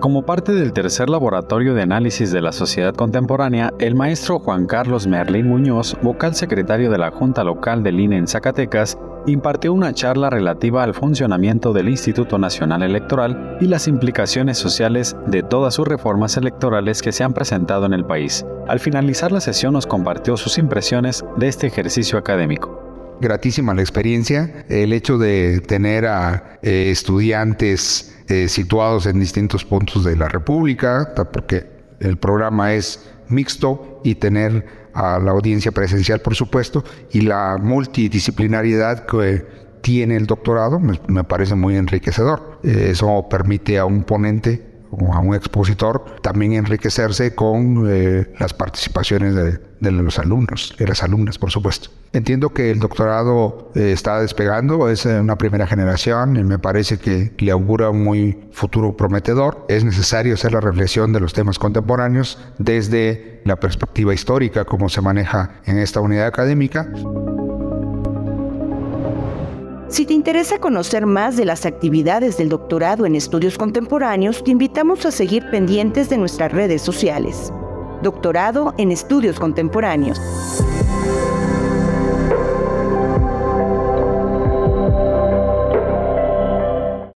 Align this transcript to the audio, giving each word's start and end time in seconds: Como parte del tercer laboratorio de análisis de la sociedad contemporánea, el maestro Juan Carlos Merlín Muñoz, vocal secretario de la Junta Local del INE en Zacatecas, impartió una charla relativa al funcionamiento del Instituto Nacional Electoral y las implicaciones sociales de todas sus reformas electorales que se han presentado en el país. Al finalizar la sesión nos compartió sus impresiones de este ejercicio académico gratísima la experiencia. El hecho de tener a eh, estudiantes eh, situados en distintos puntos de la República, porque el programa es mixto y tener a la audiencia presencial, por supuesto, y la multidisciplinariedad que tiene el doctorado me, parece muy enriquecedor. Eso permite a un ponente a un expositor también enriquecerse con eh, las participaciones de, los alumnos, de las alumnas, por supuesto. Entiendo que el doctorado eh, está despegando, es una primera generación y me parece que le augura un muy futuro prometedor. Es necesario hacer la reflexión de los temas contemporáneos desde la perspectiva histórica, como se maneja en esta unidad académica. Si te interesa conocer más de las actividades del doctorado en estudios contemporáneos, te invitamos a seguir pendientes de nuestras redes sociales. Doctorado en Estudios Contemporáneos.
Como 0.00 0.22
parte 0.22 0.52
del 0.52 0.72
tercer 0.72 1.10
laboratorio 1.10 1.74
de 1.74 1.82
análisis 1.82 2.30
de 2.30 2.40
la 2.40 2.52
sociedad 2.52 2.94
contemporánea, 2.94 3.74
el 3.80 3.96
maestro 3.96 4.38
Juan 4.38 4.66
Carlos 4.66 5.08
Merlín 5.08 5.48
Muñoz, 5.48 5.96
vocal 6.02 6.36
secretario 6.36 6.88
de 6.88 6.98
la 6.98 7.10
Junta 7.10 7.42
Local 7.42 7.82
del 7.82 7.98
INE 7.98 8.18
en 8.18 8.28
Zacatecas, 8.28 8.96
impartió 9.26 9.72
una 9.72 9.92
charla 9.92 10.30
relativa 10.30 10.84
al 10.84 10.94
funcionamiento 10.94 11.72
del 11.72 11.88
Instituto 11.88 12.38
Nacional 12.38 12.84
Electoral 12.84 13.58
y 13.60 13.66
las 13.66 13.88
implicaciones 13.88 14.56
sociales 14.56 15.16
de 15.26 15.42
todas 15.42 15.74
sus 15.74 15.88
reformas 15.88 16.36
electorales 16.36 17.02
que 17.02 17.10
se 17.10 17.24
han 17.24 17.34
presentado 17.34 17.84
en 17.84 17.92
el 17.92 18.04
país. 18.04 18.46
Al 18.68 18.78
finalizar 18.78 19.32
la 19.32 19.40
sesión 19.40 19.72
nos 19.72 19.88
compartió 19.88 20.36
sus 20.36 20.58
impresiones 20.58 21.24
de 21.38 21.48
este 21.48 21.66
ejercicio 21.66 22.18
académico 22.18 22.77
gratísima 23.20 23.74
la 23.74 23.82
experiencia. 23.82 24.64
El 24.68 24.92
hecho 24.92 25.18
de 25.18 25.60
tener 25.60 26.06
a 26.06 26.58
eh, 26.62 26.90
estudiantes 26.90 28.16
eh, 28.28 28.48
situados 28.48 29.06
en 29.06 29.20
distintos 29.20 29.64
puntos 29.64 30.04
de 30.04 30.16
la 30.16 30.28
República, 30.28 31.12
porque 31.32 31.66
el 32.00 32.16
programa 32.16 32.74
es 32.74 33.10
mixto 33.28 34.00
y 34.04 34.14
tener 34.16 34.88
a 34.94 35.18
la 35.18 35.30
audiencia 35.30 35.72
presencial, 35.72 36.20
por 36.20 36.34
supuesto, 36.34 36.84
y 37.12 37.22
la 37.22 37.56
multidisciplinariedad 37.60 39.06
que 39.06 39.46
tiene 39.80 40.16
el 40.16 40.26
doctorado 40.26 40.80
me, 40.80 41.24
parece 41.24 41.54
muy 41.54 41.76
enriquecedor. 41.76 42.60
Eso 42.62 43.26
permite 43.30 43.78
a 43.78 43.84
un 43.84 44.02
ponente 44.02 44.67
a 45.12 45.18
un 45.20 45.34
expositor 45.34 46.04
también 46.22 46.52
enriquecerse 46.52 47.34
con 47.34 47.86
eh, 47.88 48.32
las 48.38 48.54
participaciones 48.54 49.34
de, 49.34 49.90
los 49.90 50.18
alumnos, 50.18 50.74
de 50.78 50.86
las 50.86 51.02
alumnas, 51.02 51.38
por 51.38 51.50
supuesto. 51.50 51.90
Entiendo 52.12 52.50
que 52.50 52.70
el 52.70 52.78
doctorado 52.78 53.70
eh, 53.74 53.92
está 53.92 54.20
despegando, 54.20 54.88
es 54.88 55.04
una 55.04 55.36
primera 55.36 55.66
generación 55.66 56.36
y 56.36 56.44
me 56.44 56.58
parece 56.58 56.98
que 56.98 57.32
le 57.38 57.50
augura 57.50 57.90
un 57.90 58.02
muy 58.02 58.38
futuro 58.52 58.96
prometedor. 58.96 59.66
Es 59.68 59.84
necesario 59.84 60.34
hacer 60.34 60.52
la 60.52 60.60
reflexión 60.60 61.12
de 61.12 61.20
los 61.20 61.32
temas 61.32 61.58
contemporáneos 61.58 62.38
desde 62.58 63.42
la 63.44 63.56
perspectiva 63.56 64.14
histórica, 64.14 64.64
como 64.64 64.88
se 64.88 65.00
maneja 65.00 65.60
en 65.66 65.78
esta 65.78 66.00
unidad 66.00 66.26
académica. 66.26 66.88
Si 69.88 70.04
te 70.04 70.12
interesa 70.12 70.58
conocer 70.58 71.06
más 71.06 71.38
de 71.38 71.46
las 71.46 71.64
actividades 71.64 72.36
del 72.36 72.50
doctorado 72.50 73.06
en 73.06 73.14
estudios 73.14 73.56
contemporáneos, 73.56 74.44
te 74.44 74.50
invitamos 74.50 75.06
a 75.06 75.10
seguir 75.10 75.48
pendientes 75.50 76.10
de 76.10 76.18
nuestras 76.18 76.52
redes 76.52 76.82
sociales. 76.82 77.50
Doctorado 78.02 78.74
en 78.76 78.92
Estudios 78.92 79.40
Contemporáneos. 79.40 80.20